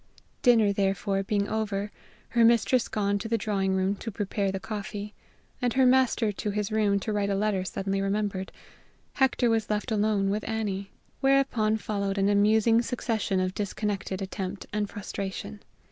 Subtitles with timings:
[0.41, 1.91] Dinner, therefore, being over,
[2.29, 5.13] her mistress gone to the drawing room to prepare the coffee,
[5.61, 8.51] and her master to his room to write a letter suddenly remembered,
[9.13, 10.89] Hector was left alone with Annie.
[11.19, 15.61] Whereupon followed an amusing succession of disconnected attempt and frustration.